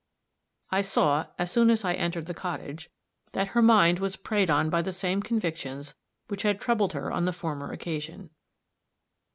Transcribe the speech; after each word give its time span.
I 0.71 0.81
saw, 0.81 1.27
as 1.37 1.51
soon 1.51 1.69
as 1.69 1.85
I 1.85 1.93
entered 1.93 2.25
the 2.25 2.33
cottage, 2.33 2.89
that 3.33 3.49
her 3.49 3.61
mind 3.61 3.99
was 3.99 4.15
preyed 4.15 4.49
on 4.49 4.71
by 4.71 4.81
the 4.81 4.91
same 4.91 5.21
convictions 5.21 5.93
which 6.27 6.41
had 6.41 6.59
troubled 6.59 6.93
her 6.93 7.11
on 7.11 7.25
the 7.25 7.31
former 7.31 7.71
occasion. 7.71 8.31